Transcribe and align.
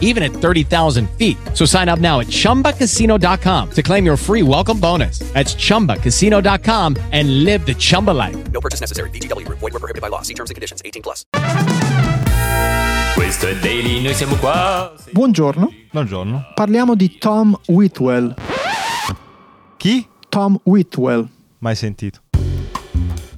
even 0.00 0.22
at 0.22 0.32
30,000 0.32 1.06
feet. 1.18 1.36
So 1.52 1.66
sign 1.66 1.88
up 1.90 1.98
now 1.98 2.20
at 2.20 2.28
chumbacasino.com 2.28 3.70
to 3.72 3.82
claim 3.82 4.06
your 4.06 4.16
free 4.16 4.42
welcome 4.42 4.78
bonus. 4.80 5.18
That's 5.34 5.54
chumbacasino.com 5.56 6.96
and 7.12 7.44
live 7.44 7.66
the 7.66 7.74
Chumba 7.74 8.12
life. 8.12 8.36
No 8.52 8.60
purchase 8.60 8.80
necessary. 8.80 9.10
VGW 9.10 9.44
Group. 9.44 9.58
Void 9.58 9.72
were 9.74 9.80
prohibited 9.80 10.00
by 10.00 10.08
law. 10.08 10.22
See 10.22 10.34
terms 10.34 10.50
and 10.50 10.54
conditions. 10.54 10.80
18 10.84 11.02
plus. 11.02 11.24
Questo 13.14 13.46
è 13.46 13.54
Daily, 13.56 14.02
noi 14.02 14.12
siamo 14.14 14.34
qua. 14.36 14.92
Buongiorno, 15.12 15.72
Buongiorno. 15.92 16.46
parliamo 16.54 16.94
di 16.96 17.16
Tom 17.18 17.56
Whitwell. 17.66 18.34
Chi? 19.76 20.06
Tom 20.28 20.58
Whitwell. 20.64 21.28
Mai 21.58 21.76
sentito. 21.76 22.23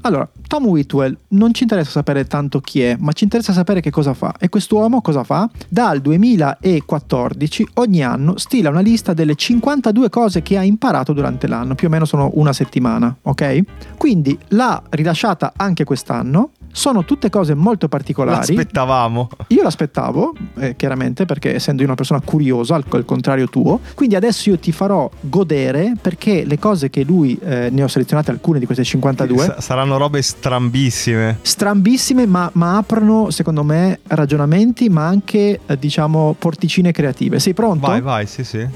Allora, 0.06 0.28
Tom 0.46 0.66
Whitwell 0.66 1.18
non 1.30 1.52
ci 1.52 1.64
interessa 1.64 1.90
sapere 1.90 2.28
tanto 2.28 2.60
chi 2.60 2.80
è, 2.80 2.96
ma 2.96 3.10
ci 3.10 3.24
interessa 3.24 3.52
sapere 3.52 3.80
che 3.80 3.90
cosa 3.90 4.14
fa. 4.14 4.36
E 4.38 4.48
quest'uomo 4.48 5.00
cosa 5.00 5.24
fa? 5.24 5.50
Dal 5.68 6.00
2014 6.00 7.70
ogni 7.74 8.04
anno 8.04 8.38
stila 8.38 8.70
una 8.70 8.82
lista 8.82 9.14
delle 9.14 9.34
52 9.34 10.08
cose 10.08 10.42
che 10.42 10.56
ha 10.56 10.62
imparato 10.62 11.12
durante 11.12 11.48
l'anno, 11.48 11.74
più 11.74 11.88
o 11.88 11.90
meno 11.90 12.04
sono 12.04 12.30
una 12.34 12.52
settimana, 12.52 13.16
ok? 13.20 13.62
Quindi 13.96 14.38
l'ha 14.50 14.80
rilasciata 14.90 15.54
anche 15.56 15.82
quest'anno. 15.82 16.50
Sono 16.76 17.06
tutte 17.06 17.30
cose 17.30 17.54
molto 17.54 17.88
particolari. 17.88 18.54
L'aspettavamo. 18.54 19.30
Io 19.48 19.62
l'aspettavo, 19.62 20.34
eh, 20.58 20.76
chiaramente, 20.76 21.24
perché 21.24 21.54
essendo 21.54 21.80
io 21.80 21.86
una 21.88 21.96
persona 21.96 22.20
curiosa, 22.22 22.74
al, 22.74 22.84
al 22.86 23.06
contrario 23.06 23.48
tuo, 23.48 23.80
quindi 23.94 24.14
adesso 24.14 24.50
io 24.50 24.58
ti 24.58 24.72
farò 24.72 25.08
godere 25.20 25.94
perché 25.98 26.44
le 26.44 26.58
cose 26.58 26.90
che 26.90 27.02
lui, 27.02 27.38
eh, 27.42 27.70
ne 27.70 27.82
ho 27.82 27.88
selezionate 27.88 28.30
alcune 28.30 28.58
di 28.58 28.66
queste 28.66 28.84
52, 28.84 29.38
Sa- 29.38 29.60
saranno 29.62 29.96
robe 29.96 30.20
strambissime. 30.20 31.38
strambissime, 31.40 32.26
ma, 32.26 32.50
ma 32.52 32.76
aprono, 32.76 33.30
secondo 33.30 33.64
me, 33.64 34.00
ragionamenti, 34.08 34.90
ma 34.90 35.06
anche, 35.06 35.60
eh, 35.64 35.78
diciamo, 35.78 36.36
porticine 36.38 36.92
creative. 36.92 37.40
Sei 37.40 37.54
pronto? 37.54 37.86
Vai, 37.86 38.02
vai, 38.02 38.26
sì, 38.26 38.44
sì. 38.44 38.68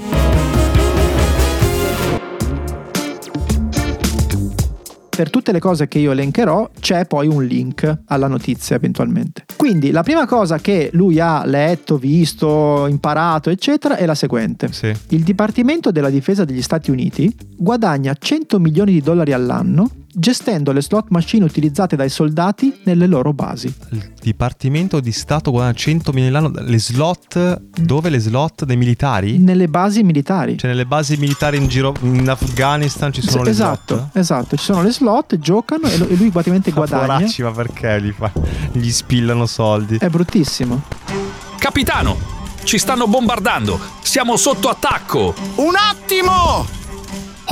Per 5.13 5.29
tutte 5.29 5.51
le 5.51 5.59
cose 5.59 5.87
che 5.87 5.99
io 5.99 6.11
elencherò 6.11 6.71
c'è 6.79 7.05
poi 7.05 7.27
un 7.27 7.43
link 7.45 7.99
alla 8.05 8.27
notizia 8.27 8.77
eventualmente. 8.77 9.43
Quindi 9.57 9.91
la 9.91 10.03
prima 10.03 10.25
cosa 10.25 10.57
che 10.57 10.89
lui 10.93 11.19
ha 11.19 11.45
letto, 11.45 11.97
visto, 11.97 12.87
imparato, 12.87 13.49
eccetera, 13.49 13.97
è 13.97 14.05
la 14.05 14.15
seguente. 14.15 14.71
Sì. 14.71 14.91
Il 15.09 15.23
Dipartimento 15.23 15.91
della 15.91 16.09
Difesa 16.09 16.45
degli 16.45 16.61
Stati 16.61 16.91
Uniti 16.91 17.31
guadagna 17.57 18.15
100 18.17 18.57
milioni 18.59 18.93
di 18.93 19.01
dollari 19.01 19.33
all'anno 19.33 19.89
gestendo 20.13 20.71
le 20.71 20.81
slot 20.81 21.07
machine 21.09 21.43
utilizzate 21.45 21.95
dai 21.95 22.09
soldati 22.09 22.81
nelle 22.83 23.07
loro 23.07 23.33
basi. 23.33 23.73
Il 23.91 24.11
Dipartimento 24.21 24.99
di 24.99 25.11
Stato 25.11 25.51
guadagna 25.51 25.73
100 25.73 26.11
milioni 26.11 26.35
all'anno. 26.35 26.53
Le 26.59 26.79
slot. 26.79 27.61
Dove 27.81 28.09
le 28.09 28.19
slot 28.19 28.65
dei 28.65 28.77
militari? 28.77 29.37
Nelle 29.39 29.67
basi 29.67 30.03
militari. 30.03 30.57
Cioè, 30.57 30.69
nelle 30.69 30.85
basi 30.85 31.17
militari 31.17 31.57
in 31.57 31.67
giro. 31.67 31.93
In 32.01 32.29
Afghanistan 32.29 33.11
ci 33.11 33.21
sono 33.21 33.43
le 33.43 33.49
esatto, 33.49 33.95
slot. 33.95 34.15
esatto, 34.17 34.55
ci 34.57 34.63
sono 34.63 34.81
le 34.83 34.91
slot, 34.91 35.37
giocano 35.39 35.87
e, 35.87 35.97
lo- 35.97 36.07
e 36.07 36.15
lui 36.15 36.29
praticamente 36.29 36.69
guadagna. 36.71 37.05
Poracci, 37.17 37.41
ma 37.43 37.51
perché 37.51 38.01
gli, 38.01 38.11
fa- 38.11 38.31
gli 38.71 38.89
spillano 38.91 39.45
soldi? 39.45 39.97
È 39.97 40.09
bruttissimo. 40.09 40.81
Capitano, 41.57 42.17
ci 42.63 42.77
stanno 42.77 43.07
bombardando. 43.07 43.79
Siamo 44.01 44.35
sotto 44.37 44.69
attacco. 44.69 45.33
Un 45.55 45.73
attimo! 45.75 46.65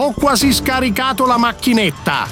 Ho 0.01 0.11
quasi 0.13 0.53
scaricato 0.53 1.25
la 1.25 1.38
macchinetta. 1.38 2.28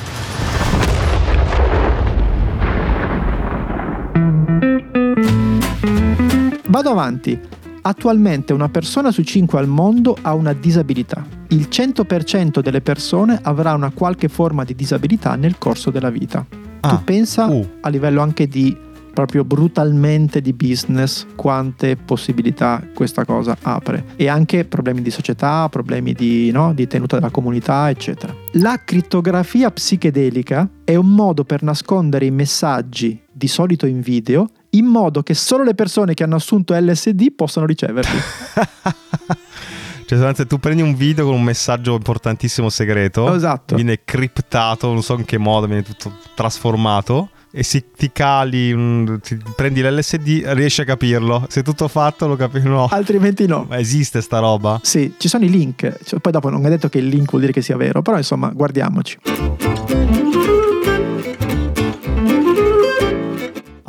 Vado 6.77 6.91
avanti. 6.91 7.39
Attualmente 7.81 8.53
una 8.53 8.69
persona 8.69 9.11
su 9.11 9.23
5 9.23 9.57
al 9.57 9.67
mondo 9.67 10.15
ha 10.21 10.35
una 10.35 10.53
disabilità. 10.53 11.25
Il 11.47 11.69
100% 11.71 12.59
delle 12.59 12.81
persone 12.81 13.39
avrà 13.41 13.73
una 13.73 13.89
qualche 13.89 14.27
forma 14.27 14.63
di 14.63 14.75
disabilità 14.75 15.33
nel 15.33 15.57
corso 15.57 15.89
della 15.89 16.11
vita. 16.11 16.45
Ah, 16.81 16.89
tu 16.89 17.03
pensa 17.03 17.47
uh. 17.47 17.67
a 17.81 17.89
livello 17.89 18.21
anche 18.21 18.47
di 18.47 18.77
proprio 19.11 19.43
brutalmente 19.43 20.39
di 20.39 20.53
business 20.53 21.25
quante 21.35 21.95
possibilità 21.95 22.87
questa 22.93 23.25
cosa 23.25 23.57
apre 23.59 24.09
e 24.15 24.27
anche 24.27 24.63
problemi 24.63 25.01
di 25.01 25.09
società, 25.09 25.67
problemi 25.69 26.13
di, 26.13 26.51
no, 26.51 26.75
di 26.75 26.85
tenuta 26.85 27.15
della 27.15 27.31
comunità, 27.31 27.89
eccetera. 27.89 28.35
La 28.51 28.79
crittografia 28.85 29.71
psichedelica 29.71 30.69
è 30.83 30.93
un 30.93 31.09
modo 31.09 31.43
per 31.43 31.63
nascondere 31.63 32.25
i 32.25 32.31
messaggi, 32.31 33.19
di 33.31 33.47
solito 33.47 33.87
in 33.87 34.01
video, 34.01 34.51
in 34.77 34.85
modo 34.85 35.23
che 35.23 35.33
solo 35.33 35.63
le 35.63 35.73
persone 35.75 36.13
che 36.13 36.23
hanno 36.23 36.35
assunto 36.35 36.73
LSD 36.73 37.33
possano 37.35 37.65
riceverli. 37.65 38.19
Cioè, 40.07 40.17
sostanzialmente 40.17 40.45
tu 40.55 40.57
prendi 40.57 40.81
un 40.81 40.95
video 40.95 41.25
con 41.25 41.33
un 41.33 41.43
messaggio 41.43 41.93
importantissimo 41.93 42.69
segreto. 42.69 43.33
Esatto. 43.35 43.75
Viene 43.75 43.99
criptato, 44.05 44.87
non 44.87 45.03
so 45.03 45.15
in 45.15 45.25
che 45.25 45.37
modo, 45.37 45.67
viene 45.67 45.83
tutto 45.83 46.13
trasformato. 46.33 47.31
E 47.51 47.61
se 47.63 47.91
ti 47.91 48.11
cali, 48.13 48.71
un- 48.71 49.19
ti 49.21 49.37
prendi 49.53 49.81
l'LSD, 49.81 50.43
riesci 50.53 50.79
a 50.79 50.85
capirlo. 50.85 51.45
Se 51.49 51.59
è 51.59 51.63
tutto 51.63 51.89
fatto, 51.89 52.25
lo 52.25 52.37
capisci. 52.37 52.69
No. 52.69 52.87
Altrimenti 52.89 53.47
no. 53.47 53.65
Ma 53.67 53.79
esiste 53.79 54.21
sta 54.21 54.39
roba? 54.39 54.79
Sì, 54.81 55.13
ci 55.17 55.27
sono 55.27 55.43
i 55.43 55.49
link. 55.49 55.97
Cioè, 56.01 56.19
poi 56.21 56.31
dopo 56.31 56.49
non 56.49 56.65
è 56.65 56.69
detto 56.69 56.87
che 56.87 56.99
il 56.99 57.07
link 57.07 57.29
vuol 57.29 57.41
dire 57.41 57.51
che 57.51 57.61
sia 57.61 57.75
vero, 57.75 58.01
però 58.01 58.15
insomma, 58.15 58.47
guardiamoci. 58.47 59.17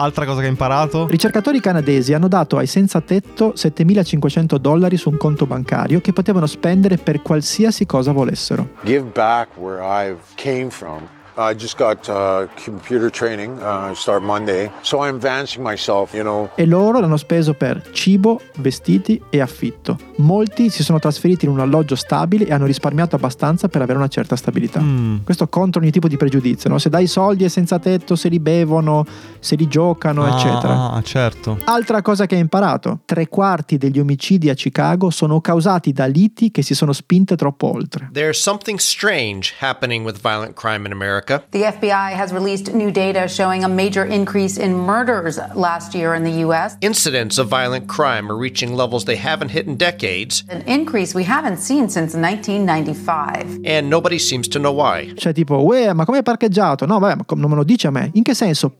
Altra 0.01 0.25
cosa 0.25 0.39
che 0.39 0.45
hai 0.45 0.53
imparato? 0.53 1.09
Ricercatori 1.09 1.59
canadesi 1.59 2.15
hanno 2.15 2.29
dato 2.29 2.57
ai 2.57 2.69
senza 2.69 3.01
tetto 3.01 3.57
7500 3.57 4.57
dollari 4.57 4.97
su 4.97 5.11
un 5.11 5.17
conto 5.17 5.45
bancario 5.45 6.01
che 6.01 6.13
potevano 6.13 6.47
spendere 6.47 6.99
per 6.99 7.21
qualsiasi 7.21 7.85
cosa 7.85 8.13
volessero. 8.13 8.69
give 8.85 9.11
back 9.13 9.57
where 9.57 9.83
I 9.83 10.15
came 10.37 10.71
from. 10.71 11.03
I 11.41 11.55
just 11.55 11.77
got 11.77 12.09
uh, 12.09 12.49
computer 12.65 13.09
training, 13.11 13.63
uh, 13.63 13.95
start 13.95 14.25
Monday. 14.25 14.73
So 14.81 15.05
I'm 15.05 15.15
advancing 15.15 15.63
myself, 15.63 16.13
you 16.13 16.25
know. 16.25 16.51
E 16.57 16.67
loro 16.67 16.99
l'hanno 16.99 17.17
speso 17.17 17.55
per 17.55 17.91
cibo, 17.93 18.41
vestiti 18.57 19.23
e 19.31 19.41
affitto. 19.41 19.97
Molti 20.17 20.69
si 20.69 20.83
sono 20.83 20.99
trasferiti 20.99 21.45
in 21.45 21.53
un 21.53 21.61
alloggio 21.61 21.95
stabile 21.95 22.45
e 22.45 22.53
hanno 22.53 22.67
risparmiato 22.67 23.15
abbastanza 23.15 23.69
per 23.69 23.83
avere 23.83 23.99
una 23.99 24.09
certa 24.09 24.35
stabilità. 24.35 24.81
Mm. 24.81 25.19
Questo 25.23 25.47
contro 25.47 25.81
ogni 25.81 25.93
tipo 25.93 26.09
di 26.09 26.17
pregiudizio, 26.17 26.69
no? 26.69 26.79
Se 26.79 26.89
dai 26.89 27.07
soldi 27.07 27.45
ai 27.45 27.51
senza 27.51 27.79
tetto, 27.79 28.17
se 28.17 28.29
li 28.29 28.41
bevono, 28.41 29.07
se 29.39 29.55
li 29.55 29.69
giocano, 29.69 30.27
eccetera. 30.27 30.91
Ah, 30.91 31.03
certo. 31.03 31.57
Altra 31.67 32.03
cosa 32.03 32.27
che 32.27 32.35
hai 32.35 32.41
imparato, 32.41 33.03
tre 33.05 33.29
quarti 33.29 33.79
degli 33.79 34.01
omicidi 34.01 34.51
a 34.51 34.55
Chicago 34.55 35.11
sono 35.11 35.41
causati 35.41 35.93
da 35.93 36.07
liti 36.07 36.51
che 36.51 36.63
si 36.63 36.75
sono 36.75 36.93
spinte 36.93 37.37
troppo 37.37 37.73
oltre. 37.73 38.11
There's 38.13 38.41
something 38.41 38.81
strange 38.81 39.55
happening 39.61 40.05
with 40.05 40.19
violent 40.21 40.55
crime 40.55 40.85
in 40.85 40.91
America. 40.91 41.27
The 41.51 41.63
FBI 41.73 42.13
has 42.15 42.33
released 42.33 42.73
new 42.73 42.91
data 42.91 43.29
showing 43.29 43.63
a 43.65 43.69
major 43.69 44.05
increase 44.05 44.57
in 44.57 44.75
murders 44.75 45.39
last 45.55 45.95
year 45.95 46.15
in 46.15 46.25
the 46.25 46.41
U.S. 46.47 46.77
Incidents 46.81 47.39
of 47.39 47.49
violent 47.49 47.87
crime 47.87 48.31
are 48.31 48.37
reaching 48.37 48.75
levels 48.75 49.05
they 49.05 49.17
haven't 49.17 49.51
hit 49.51 49.67
in 49.67 49.77
decades, 49.77 50.45
An 50.49 50.63
increase 50.67 51.15
we 51.15 51.25
haven't 51.25 51.59
seen 51.59 51.89
since 51.89 52.15
1995. 52.17 53.61
and 53.65 53.89
nobody 53.89 54.19
seems 54.19 54.49
to 54.49 54.59
know 54.59 54.73
why. 54.73 55.13
Cioè 55.15 55.33
tipo, 55.33 55.57
uè, 55.65 55.93
ma 55.93 56.05
come 56.05 56.19
hai 56.19 56.23
parcheggiato? 56.23 56.87
No, 56.87 56.99
vabbè, 56.99 57.17
ma 57.17 57.25
com- 57.25 57.39
non 57.41 57.51
me 57.51 57.57
lo 57.57 57.65
dici 57.65 57.87
a 57.87 57.91
me. 57.91 58.11
In 58.15 58.23
che 58.23 58.35
senso? 58.35 58.77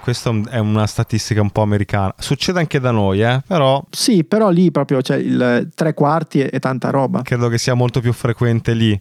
Questa 0.00 0.30
è 0.50 0.58
una 0.58 0.86
statistica 0.86 1.42
un 1.42 1.50
po' 1.50 1.60
americana. 1.62 2.14
Succede 2.18 2.60
anche 2.60 2.80
da 2.80 2.90
noi, 2.92 3.20
eh? 3.22 3.42
Però 3.46 3.84
Sì, 3.90 4.24
però 4.24 4.48
lì 4.48 4.70
proprio 4.70 5.02
c'è 5.02 5.16
il 5.16 5.68
tre 5.74 5.92
quarti 5.92 6.40
e, 6.40 6.48
e 6.50 6.58
tanta 6.60 6.88
roba. 6.90 7.20
credo 7.22 7.48
che 7.48 7.58
sia 7.58 7.74
molto 7.74 8.00
più 8.00 8.12
frequente 8.14 8.72
lì. 8.72 8.98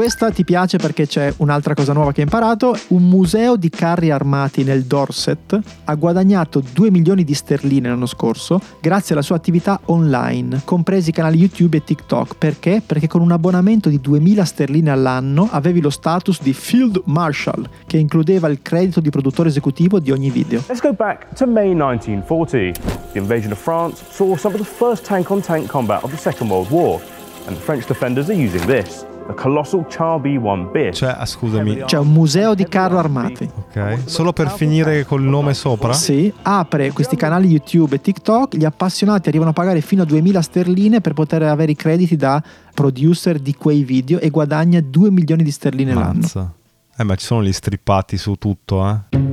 Questa 0.00 0.30
ti 0.30 0.44
piace 0.44 0.78
perché 0.78 1.06
c'è 1.06 1.30
un'altra 1.36 1.74
cosa 1.74 1.92
nuova 1.92 2.12
che 2.12 2.20
hai 2.20 2.24
imparato. 2.24 2.74
Un 2.88 3.06
museo 3.06 3.56
di 3.56 3.68
carri 3.68 4.10
armati 4.10 4.64
nel 4.64 4.84
Dorset 4.84 5.60
ha 5.84 5.94
guadagnato 5.94 6.62
2 6.72 6.90
milioni 6.90 7.22
di 7.22 7.34
sterline 7.34 7.90
l'anno 7.90 8.06
scorso 8.06 8.62
grazie 8.80 9.12
alla 9.12 9.20
sua 9.20 9.36
attività 9.36 9.78
online, 9.84 10.62
compresi 10.64 11.10
i 11.10 11.12
canali 11.12 11.36
YouTube 11.36 11.76
e 11.76 11.84
TikTok. 11.84 12.36
Perché? 12.38 12.80
Perché 12.84 13.08
con 13.08 13.20
un 13.20 13.30
abbonamento 13.30 13.90
di 13.90 14.00
2000 14.00 14.42
sterline 14.42 14.90
all'anno 14.90 15.46
avevi 15.50 15.82
lo 15.82 15.90
status 15.90 16.40
di 16.40 16.54
Field 16.54 17.02
Marshal, 17.04 17.68
che 17.86 17.98
includeva 17.98 18.48
il 18.48 18.62
credito 18.62 19.00
di 19.00 19.10
produttore 19.10 19.50
esecutivo 19.50 19.98
di 19.98 20.10
ogni 20.12 20.30
video. 20.30 20.64
Let's 20.68 20.80
go 20.80 20.94
back 20.94 21.34
to 21.34 21.46
May 21.46 21.74
1940. 21.74 22.72
The 23.12 23.18
invasion 23.18 23.52
of 23.52 23.60
France 23.60 24.02
saw 24.08 24.34
some 24.34 24.54
of 24.54 24.62
the 24.62 24.66
first 24.66 25.04
tank 25.04 25.30
on 25.30 25.42
tank 25.42 25.66
combat 25.66 26.02
of 26.02 26.10
the 26.10 26.16
Second 26.16 26.48
World 26.48 26.70
War, 26.70 27.02
and 27.44 27.54
the 27.54 27.62
French 27.62 27.86
defenders 27.86 28.30
are 28.30 28.42
using 28.42 28.64
this. 28.64 29.04
The 29.30 29.36
colossal 29.36 29.86
Char 29.88 30.20
B1 30.20 30.70
bit. 30.72 30.92
Cioè, 30.92 31.14
ah, 31.16 31.24
scusami. 31.24 31.84
C'è 31.84 31.98
un 31.98 32.12
museo 32.12 32.54
di 32.54 32.66
carro 32.66 32.98
armati. 32.98 33.48
Ok. 33.54 33.98
Solo 34.06 34.32
per 34.32 34.50
finire 34.50 35.04
col 35.04 35.22
nome 35.22 35.54
sopra? 35.54 35.92
Sì, 35.92 36.32
apre 36.42 36.90
questi 36.90 37.14
canali 37.14 37.46
YouTube 37.48 37.94
e 37.94 38.00
TikTok, 38.00 38.56
gli 38.56 38.64
appassionati 38.64 39.28
arrivano 39.28 39.50
a 39.50 39.52
pagare 39.52 39.80
fino 39.80 40.02
a 40.02 40.04
2000 40.04 40.42
sterline 40.42 41.00
per 41.00 41.12
poter 41.12 41.42
avere 41.44 41.72
i 41.72 41.76
crediti 41.76 42.16
da 42.16 42.42
producer 42.74 43.38
di 43.38 43.54
quei 43.54 43.84
video 43.84 44.18
e 44.18 44.30
guadagna 44.30 44.80
2 44.80 45.10
milioni 45.10 45.44
di 45.44 45.50
sterline 45.50 45.94
l'anno. 45.94 46.20
Mazza. 46.20 46.52
Eh, 46.96 47.04
ma 47.04 47.14
ci 47.14 47.24
sono 47.24 47.44
gli 47.44 47.52
strippati 47.52 48.16
su 48.16 48.34
tutto, 48.34 48.86
eh. 48.88 49.29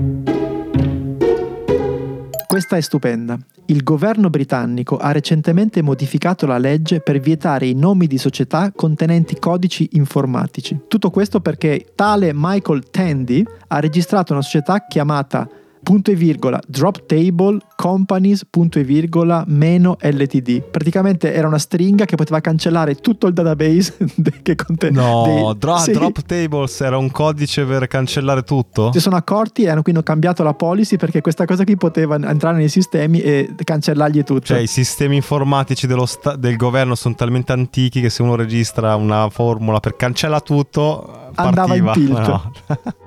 Questa 2.48 2.78
è 2.78 2.82
stupenda. 2.82 3.38
Il 3.66 3.84
governo 3.84 4.30
britannico 4.30 4.96
ha 4.96 5.12
recentemente 5.12 5.82
modificato 5.82 6.46
la 6.46 6.58
legge 6.58 7.02
per 7.02 7.20
vietare 7.20 7.68
i 7.68 7.74
nomi 7.74 8.08
di 8.08 8.18
società 8.18 8.72
contenenti 8.74 9.38
codici 9.38 9.90
informatici. 9.92 10.80
Tutto 10.88 11.10
questo 11.10 11.42
perché 11.42 11.92
tale 11.94 12.32
Michael 12.34 12.90
Tandy 12.90 13.44
ha 13.68 13.80
registrato 13.82 14.32
una 14.32 14.42
società 14.42 14.86
chiamata 14.88 15.46
punto 15.88 16.12
e 16.12 16.16
virgola 16.16 16.60
drop 16.68 17.06
table 17.06 17.60
companies 17.78 18.46
punto 18.50 18.78
e 18.78 18.84
virgola 18.84 19.46
meno 19.48 19.96
ltd 20.02 20.62
praticamente 20.70 21.34
era 21.34 21.48
una 21.48 21.58
stringa 21.58 22.04
che 22.04 22.18
poteva 22.18 22.42
cancellare 22.42 22.96
tutto 22.96 23.26
il 23.28 23.34
database 23.34 23.96
che 24.44 24.56
conteneva 24.56 25.02
No, 25.02 25.54
dro- 25.58 25.82
Drop 25.90 26.22
Tables 26.24 26.82
era 26.82 26.98
un 26.98 27.10
codice 27.10 27.64
per 27.64 27.88
cancellare 27.88 28.44
tutto? 28.44 28.92
si 28.92 29.00
sono 29.00 29.16
accorti 29.16 29.64
e 29.64 29.70
hanno 29.70 29.82
quindi 29.82 30.04
cambiato 30.04 30.44
la 30.44 30.54
policy 30.54 30.98
perché 30.98 31.22
questa 31.22 31.46
cosa 31.46 31.64
qui 31.64 31.78
poteva 31.78 32.16
entrare 32.16 32.58
nei 32.58 32.68
sistemi 32.70 33.22
e 33.22 33.50
cancellargli 33.64 34.24
tutto 34.26 34.42
Cioè, 34.46 34.58
i 34.60 34.68
sistemi 34.68 35.16
informatici 35.16 35.88
dello 35.88 36.06
sta- 36.06 36.36
del 36.36 36.58
governo 36.58 36.96
sono 36.96 37.16
talmente 37.16 37.54
antichi 37.54 38.02
che 38.02 38.10
se 38.10 38.22
uno 38.24 38.36
registra 38.36 38.94
una 38.96 39.30
formula 39.30 39.80
per 39.80 39.96
cancella 39.96 40.42
tutto, 40.42 41.30
Andava 41.36 41.76
in 41.76 41.84
partiva. 41.86 42.14
tilt. 42.14 42.28
No. 42.28 43.06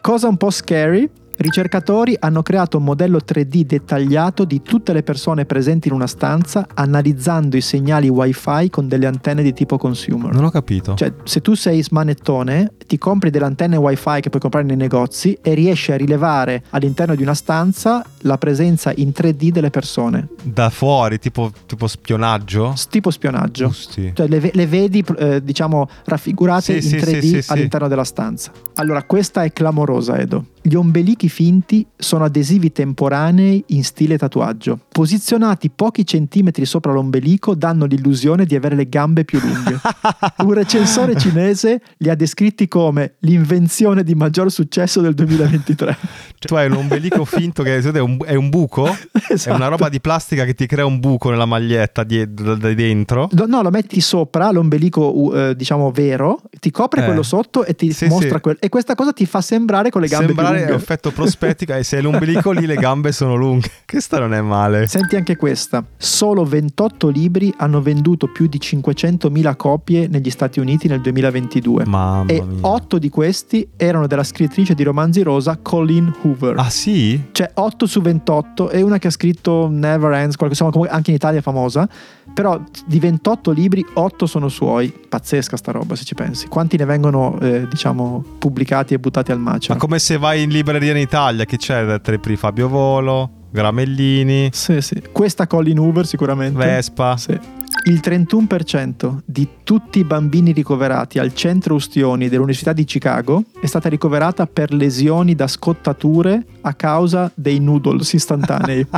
Cosa 0.00 0.28
un 0.28 0.36
po' 0.36 0.50
scary, 0.50 1.10
ricercatori 1.40 2.16
hanno 2.18 2.42
creato 2.42 2.76
un 2.78 2.84
modello 2.84 3.18
3D 3.26 3.62
dettagliato 3.62 4.44
di 4.44 4.62
tutte 4.62 4.92
le 4.92 5.02
persone 5.02 5.44
presenti 5.46 5.88
in 5.88 5.94
una 5.94 6.06
stanza 6.06 6.66
analizzando 6.74 7.56
i 7.56 7.60
segnali 7.60 8.08
wifi 8.08 8.68
con 8.70 8.88
delle 8.88 9.06
antenne 9.06 9.42
di 9.42 9.52
tipo 9.52 9.76
consumer. 9.78 10.32
Non 10.32 10.44
ho 10.44 10.50
capito. 10.50 10.94
Cioè, 10.94 11.12
se 11.24 11.40
tu 11.40 11.54
sei 11.54 11.82
smanettone, 11.82 12.72
ti 12.86 12.98
compri 12.98 13.30
delle 13.30 13.44
antenne 13.46 13.76
wifi 13.76 14.20
che 14.20 14.28
puoi 14.30 14.40
comprare 14.40 14.66
nei 14.66 14.76
negozi 14.76 15.38
e 15.40 15.54
riesci 15.54 15.92
a 15.92 15.96
rilevare 15.96 16.64
all'interno 16.70 17.14
di 17.14 17.22
una 17.22 17.34
stanza 17.34 18.04
la 18.22 18.36
presenza 18.38 18.92
in 18.96 19.08
3D 19.08 19.48
delle 19.50 19.70
persone. 19.70 20.28
Da 20.42 20.68
fuori, 20.70 21.18
tipo, 21.18 21.50
tipo 21.66 21.86
spionaggio? 21.86 22.74
S- 22.76 22.88
Tipo 22.90 23.10
spionaggio. 23.10 23.66
Giusti. 23.68 24.12
Cioè, 24.14 24.26
le, 24.28 24.50
le 24.52 24.66
vedi, 24.66 25.04
eh, 25.16 25.42
diciamo, 25.42 25.88
raffigurate 26.04 26.80
Sì, 26.80 26.94
in 26.94 27.00
sì, 27.00 27.06
3D 27.10 27.18
sì, 27.20 27.28
sì, 27.28 27.42
sì. 27.42 27.52
all'interno 27.52 27.88
della 27.88 28.04
stanza. 28.04 28.50
Allora, 28.74 29.02
questa 29.04 29.44
è 29.44 29.52
clamorosa, 29.52 30.18
Edo. 30.18 30.44
Gli 30.62 30.74
ombelichi 30.74 31.30
finti 31.30 31.86
sono 31.96 32.24
adesivi 32.24 32.70
temporanei 32.70 33.64
in 33.68 33.82
stile 33.82 34.18
tatuaggio. 34.18 34.78
Posizionati 34.90 35.70
pochi 35.70 36.04
centimetri 36.04 36.66
sopra 36.66 36.92
l'ombelico 36.92 37.54
danno 37.54 37.86
l'illusione 37.86 38.44
di 38.44 38.54
avere 38.54 38.76
le 38.76 38.86
gambe 38.86 39.24
più 39.24 39.40
lunghe. 39.40 39.78
Un 40.44 40.52
recensore 40.52 41.16
cinese 41.16 41.80
li 41.96 42.10
ha 42.10 42.14
descritti 42.14 42.68
come 42.68 43.14
l'invenzione 43.20 44.02
di 44.04 44.14
maggior 44.14 44.52
successo 44.52 45.00
del 45.00 45.14
2023. 45.14 45.96
Cioè, 46.40 46.48
tu 46.48 46.54
hai 46.54 46.66
un 46.66 46.76
ombelico 46.76 47.24
finto 47.24 47.62
che 47.62 47.78
è 47.78 47.98
un, 47.98 48.18
è 48.24 48.34
un 48.34 48.50
buco? 48.50 48.86
È 48.86 49.32
Esatto. 49.32 49.56
una 49.56 49.68
roba 49.68 49.88
di 49.88 50.00
plastica 50.00 50.44
che 50.44 50.54
ti 50.54 50.66
crea 50.66 50.84
un 50.84 51.00
buco 51.00 51.30
nella 51.30 51.46
maglietta 51.46 52.04
di, 52.04 52.22
da, 52.34 52.54
da 52.54 52.72
dentro? 52.74 53.28
No, 53.32 53.46
no, 53.46 53.62
lo 53.62 53.70
metti 53.70 54.00
sopra 54.02 54.50
l'ombelico, 54.50 55.34
eh, 55.50 55.56
diciamo 55.56 55.90
vero, 55.90 56.42
ti 56.58 56.70
copre 56.70 57.02
Eh. 57.02 57.04
quello 57.06 57.22
sotto 57.22 57.64
e 57.64 57.74
ti 57.74 57.92
Sì, 57.92 58.06
mostra 58.08 58.36
sì. 58.36 58.40
quello. 58.40 58.58
E 58.60 58.68
questa 58.68 58.94
cosa 58.94 59.12
ti 59.12 59.24
fa 59.26 59.40
sembrare 59.40 59.88
con 59.90 60.00
le 60.02 60.08
gambe 60.08 60.26
Sembrare 60.26 60.48
più 60.58 60.66
lunghe. 60.66 60.82
effetto 60.82 61.10
prospettica 61.10 61.76
e 61.76 61.84
se 61.84 61.98
è 61.98 62.00
l'ombelico 62.00 62.50
lì 62.50 62.66
le 62.66 62.76
gambe 62.76 63.12
sono 63.12 63.34
lunghe. 63.34 63.68
Questa 63.86 64.18
non 64.18 64.34
è 64.34 64.40
male. 64.40 64.86
Senti 64.86 65.16
anche 65.16 65.36
questa. 65.36 65.84
Solo 65.96 66.44
28 66.44 67.08
libri 67.08 67.52
hanno 67.56 67.80
venduto 67.82 68.28
più 68.28 68.46
di 68.46 68.58
500.000 68.58 69.56
copie 69.56 70.06
negli 70.06 70.30
Stati 70.30 70.60
Uniti 70.60 70.86
nel 70.86 71.00
2022. 71.00 71.84
Mamma 71.86 72.30
e 72.30 72.42
mia. 72.42 72.66
8 72.66 72.98
di 72.98 73.08
questi 73.08 73.68
erano 73.76 74.06
della 74.06 74.22
scrittrice 74.22 74.74
di 74.74 74.82
romanzi 74.82 75.22
rosa 75.22 75.58
Colleen 75.60 76.14
Hoover. 76.22 76.54
Ah 76.56 76.70
sì? 76.70 77.20
Cioè 77.32 77.50
8 77.54 77.86
su 77.86 78.00
28 78.00 78.70
e 78.70 78.82
una 78.82 78.98
che 78.98 79.08
ha 79.08 79.10
scritto 79.10 79.68
Never 79.70 80.12
Ends, 80.12 80.36
insomma 80.40 80.70
comunque 80.70 80.94
anche 80.94 81.10
in 81.10 81.16
Italia 81.16 81.40
è 81.40 81.42
famosa, 81.42 81.88
però 82.32 82.60
di 82.86 82.98
28 82.98 83.50
libri 83.50 83.84
8 83.92 84.26
sono 84.26 84.48
suoi. 84.48 84.92
Pazzesca 85.08 85.56
sta 85.56 85.72
roba 85.72 85.96
se 85.96 86.04
ci 86.04 86.14
pensi. 86.14 86.46
Quanti 86.46 86.76
ne 86.76 86.84
vengono 86.84 87.38
eh, 87.40 87.66
diciamo 87.68 88.24
pubblicati 88.38 88.94
e 88.94 88.98
buttati 88.98 89.32
al 89.32 89.40
macero? 89.40 89.74
Ma 89.74 89.80
come 89.80 89.98
se 89.98 90.16
vai 90.16 90.39
in 90.42 90.50
libreria 90.50 90.90
in 90.92 90.98
Italia, 90.98 91.44
che 91.44 91.56
c'è 91.56 91.84
da 91.84 91.98
tre 91.98 92.18
pri 92.18 92.36
Fabio 92.36 92.68
Volo, 92.68 93.30
Gramellini, 93.50 94.50
Sì, 94.52 94.80
sì. 94.80 95.02
Questa 95.12 95.46
Colleen 95.46 95.78
Hoover 95.78 96.06
sicuramente. 96.06 96.58
Vespa. 96.58 97.16
Sì. 97.16 97.38
Il 97.84 98.00
31% 98.04 99.20
di 99.24 99.48
tutti 99.64 100.00
i 100.00 100.04
bambini 100.04 100.52
ricoverati 100.52 101.18
al 101.18 101.32
centro 101.32 101.74
Ustioni 101.76 102.28
dell'Università 102.28 102.74
di 102.74 102.84
Chicago 102.84 103.44
è 103.58 103.64
stata 103.64 103.88
ricoverata 103.88 104.46
per 104.46 104.72
lesioni 104.74 105.34
da 105.34 105.46
scottature 105.46 106.44
a 106.60 106.74
causa 106.74 107.30
dei 107.34 107.58
noodles 107.58 108.12
istantanei. 108.12 108.86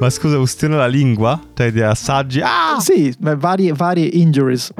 Ma 0.00 0.10
scusa, 0.10 0.38
ustione 0.38 0.76
la 0.76 0.86
lingua? 0.86 1.40
Cioè 1.54 1.70
di 1.70 1.80
assaggi. 1.80 2.40
Ah! 2.42 2.80
sì, 2.80 3.14
varie, 3.18 3.72
varie 3.72 4.06
injuries. 4.06 4.72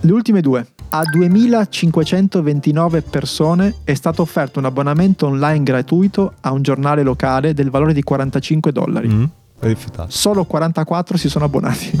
Le 0.00 0.12
ultime 0.12 0.40
due. 0.40 0.66
A 0.90 1.02
2529 1.02 3.02
persone 3.02 3.74
è 3.84 3.92
stato 3.92 4.22
offerto 4.22 4.58
un 4.58 4.64
abbonamento 4.64 5.26
online 5.26 5.62
gratuito 5.62 6.32
a 6.40 6.52
un 6.52 6.62
giornale 6.62 7.02
locale 7.02 7.52
del 7.52 7.68
valore 7.68 7.92
di 7.92 8.02
45 8.02 8.72
dollari. 8.72 9.08
Mm, 9.08 9.24
rifiutato. 9.60 10.10
Solo 10.10 10.44
44 10.44 11.18
si 11.18 11.28
sono 11.28 11.44
abbonati. 11.44 11.90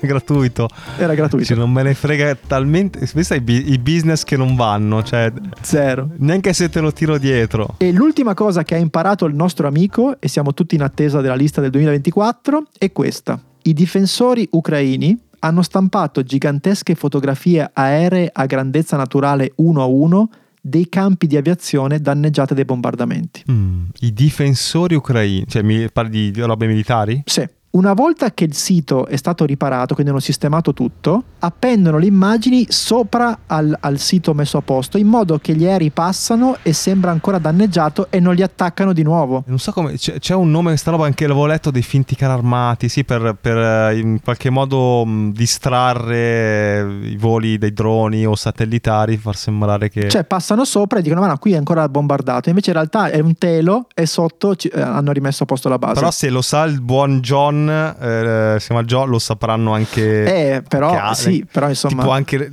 Gratuito. 0.00 0.68
Era 0.98 1.14
gratuito. 1.14 1.46
Cioè, 1.46 1.56
non 1.56 1.70
me 1.70 1.84
ne 1.84 1.94
frega 1.94 2.36
talmente. 2.44 2.98
Bi- 3.40 3.72
i 3.72 3.78
business 3.78 4.24
che 4.24 4.36
non 4.36 4.56
vanno. 4.56 5.04
Cioè, 5.04 5.32
Zero. 5.60 6.08
neanche 6.16 6.52
se 6.52 6.68
te 6.68 6.80
lo 6.80 6.92
tiro 6.92 7.16
dietro. 7.18 7.76
E 7.78 7.92
l'ultima 7.92 8.34
cosa 8.34 8.64
che 8.64 8.74
ha 8.74 8.78
imparato 8.78 9.24
il 9.26 9.36
nostro 9.36 9.68
amico, 9.68 10.16
e 10.18 10.26
siamo 10.26 10.52
tutti 10.52 10.74
in 10.74 10.82
attesa 10.82 11.20
della 11.20 11.36
lista 11.36 11.60
del 11.60 11.70
2024, 11.70 12.66
è 12.76 12.90
questa. 12.90 13.38
I 13.62 13.72
difensori 13.72 14.48
ucraini 14.50 15.16
hanno 15.44 15.62
stampato 15.62 16.22
gigantesche 16.22 16.94
fotografie 16.94 17.70
aeree 17.72 18.30
a 18.32 18.46
grandezza 18.46 18.96
naturale 18.96 19.52
uno 19.56 19.82
a 19.82 19.84
uno 19.84 20.30
dei 20.60 20.88
campi 20.88 21.26
di 21.26 21.36
aviazione 21.36 22.00
danneggiate 22.00 22.54
dai 22.54 22.64
bombardamenti. 22.64 23.44
Mm, 23.50 23.84
I 24.00 24.12
difensori 24.14 24.94
ucraini. 24.94 25.46
Cioè, 25.46 25.62
mi 25.62 25.90
parli 25.90 26.30
di 26.30 26.40
robe 26.40 26.66
militari? 26.66 27.22
Sì. 27.26 27.46
Una 27.74 27.92
volta 27.92 28.30
che 28.30 28.44
il 28.44 28.54
sito 28.54 29.06
è 29.06 29.16
stato 29.16 29.44
riparato, 29.44 29.94
quindi 29.94 30.12
hanno 30.12 30.20
sistemato 30.20 30.72
tutto, 30.72 31.24
appendono 31.40 31.98
le 31.98 32.06
immagini 32.06 32.66
sopra 32.68 33.40
al, 33.46 33.76
al 33.80 33.98
sito 33.98 34.32
messo 34.32 34.58
a 34.58 34.60
posto 34.60 34.96
in 34.96 35.08
modo 35.08 35.38
che 35.38 35.56
gli 35.56 35.66
aerei 35.66 35.90
passano 35.90 36.58
e 36.62 36.72
sembra 36.72 37.10
ancora 37.10 37.38
danneggiato 37.38 38.06
e 38.10 38.20
non 38.20 38.36
li 38.36 38.42
attaccano 38.42 38.92
di 38.92 39.02
nuovo. 39.02 39.42
Non 39.48 39.58
so 39.58 39.72
come. 39.72 39.94
C'è, 39.94 40.20
c'è 40.20 40.34
un 40.34 40.52
nome, 40.52 40.68
questa 40.68 40.92
roba 40.92 41.06
anche 41.06 41.26
l'avevo 41.26 41.46
letto 41.46 41.72
dei 41.72 41.82
finti 41.82 42.14
carri 42.14 42.34
armati. 42.34 42.88
Sì, 42.88 43.02
per, 43.02 43.36
per, 43.40 43.56
eh, 43.56 43.98
in 43.98 44.20
qualche 44.22 44.50
modo 44.50 45.04
mh, 45.04 45.32
distrarre 45.32 46.80
i 47.02 47.16
voli 47.16 47.58
dei 47.58 47.72
droni 47.72 48.24
o 48.24 48.36
satellitari, 48.36 49.16
far 49.16 49.34
sembrare 49.34 49.90
che. 49.90 50.08
Cioè 50.08 50.22
passano 50.22 50.64
sopra 50.64 51.00
e 51.00 51.02
dicono 51.02 51.22
ma 51.22 51.26
no, 51.26 51.38
qui 51.38 51.54
è 51.54 51.56
ancora 51.56 51.88
bombardato, 51.88 52.50
invece 52.50 52.70
in 52.70 52.76
realtà 52.76 53.10
è 53.10 53.18
un 53.18 53.36
telo 53.36 53.88
e 53.92 54.06
sotto 54.06 54.54
ci- 54.54 54.68
eh, 54.68 54.80
hanno 54.80 55.10
rimesso 55.10 55.42
a 55.42 55.46
posto 55.46 55.68
la 55.68 55.78
base. 55.78 55.94
Però 55.94 56.12
se 56.12 56.30
lo 56.30 56.40
sa 56.40 56.62
il 56.62 56.80
buon 56.80 57.18
John, 57.20 57.62
eh, 57.68 58.56
si 58.60 58.66
chiama 58.66 58.82
John, 58.84 59.08
lo 59.08 59.18
sapranno 59.18 59.72
anche... 59.74 60.54
Eh, 60.56 60.62
però, 60.62 60.88
anche 60.90 61.00
a- 61.00 61.14
sì, 61.14 61.46
però 61.50 61.68
insomma- 61.68 62.02
Tipo 62.02 62.10
anche 62.14 62.50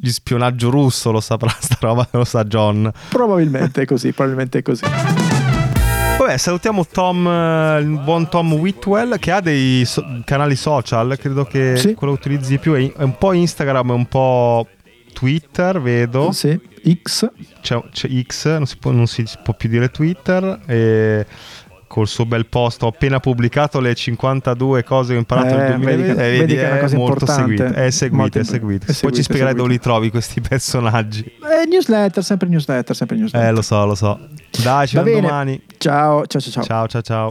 gli 0.00 0.10
spionaggio 0.10 0.68
russo 0.70 1.10
lo 1.12 1.20
saprà 1.20 1.54
sta 1.60 1.76
roba, 1.80 2.06
lo 2.10 2.24
sa 2.24 2.44
John. 2.44 2.90
Probabilmente 3.08 3.82
è 3.82 3.84
così, 3.84 4.12
probabilmente 4.12 4.58
è 4.58 4.62
così. 4.62 4.84
Vabbè, 6.18 6.36
salutiamo 6.36 6.86
Tom, 6.86 7.26
il 7.80 8.00
buon 8.04 8.28
Tom 8.28 8.52
Whitwell 8.52 9.18
che 9.18 9.32
ha 9.32 9.40
dei 9.40 9.84
so- 9.84 10.04
canali 10.24 10.54
social, 10.54 11.16
credo 11.18 11.44
che 11.44 11.76
Sì. 11.76 11.94
quello 11.94 12.12
che 12.14 12.18
utilizzi 12.28 12.50
di 12.50 12.58
più 12.58 12.74
è, 12.74 12.92
è 12.92 13.02
un 13.02 13.16
po' 13.18 13.32
Instagram 13.32 13.90
e 13.90 13.92
un 13.92 14.06
po' 14.06 14.68
Twitter, 15.12 15.80
vedo. 15.80 16.30
Sì, 16.30 16.58
X. 17.02 17.28
C'è, 17.60 17.82
c'è 17.90 18.08
X, 18.24 18.46
non 18.46 18.66
si, 18.66 18.76
può, 18.76 18.92
non 18.92 19.06
si 19.08 19.24
può 19.42 19.54
più 19.54 19.68
dire 19.68 19.90
Twitter. 19.90 20.60
E 20.66 21.26
col 21.92 22.08
suo 22.08 22.24
bel 22.24 22.46
post 22.46 22.82
ho 22.84 22.86
appena 22.86 23.20
pubblicato 23.20 23.78
le 23.78 23.94
52 23.94 24.82
cose 24.82 25.10
che 25.10 25.16
ho 25.16 25.18
imparato 25.18 25.48
Eh, 25.48 25.58
nel 25.58 25.66
2020 25.78 26.14
vedi 26.22 26.38
vedi 26.38 26.54
che 26.54 26.64
è 26.66 26.70
una 26.70 26.80
cosa 26.80 26.96
molto 26.96 27.12
importante. 27.12 27.56
seguito. 27.56 27.78
È 27.80 27.90
seguito, 27.90 28.38
è 28.38 28.44
seguito. 28.44 28.82
è 28.84 28.86
Poi 28.86 28.94
seguito, 28.94 29.14
ci 29.16 29.20
è 29.20 29.24
spiegherai 29.24 29.54
dove 29.54 29.68
li 29.68 29.78
trovi 29.78 30.10
questi 30.10 30.40
personaggi. 30.40 31.20
Eh, 31.24 31.66
newsletter, 31.68 32.24
sempre 32.24 32.48
newsletter, 32.48 32.96
sempre 32.96 33.16
newsletter. 33.18 33.46
Eh, 33.46 33.52
lo 33.52 33.60
so, 33.60 33.84
lo 33.84 33.94
so. 33.94 34.18
Dai, 34.62 34.86
ci 34.86 34.96
vediamo 34.96 35.20
domani. 35.20 35.60
Ciao, 35.76 36.24
ciao, 36.26 36.40
ciao, 36.40 36.50
ciao. 36.50 36.62
Ciao, 36.64 36.86
ciao, 36.88 37.02
ciao. 37.02 37.30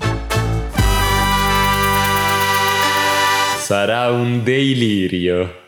Sarà 3.58 4.12
un 4.12 4.44
delirio. 4.44 5.61